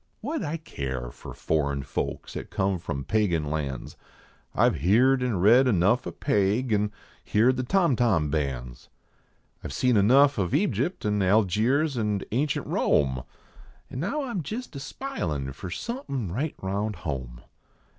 [0.21, 3.97] What d I care for foreign folks at come from pagan lands?
[4.55, 6.91] I ve heerd an read enough of Paig, an
[7.31, 8.89] heard the torn torn bands.
[9.63, 13.21] I ve seen enough of Egypt, n Algiers, nd ancient Rome,
[13.91, 17.41] An now I m jist a spilin for somepiif right round home.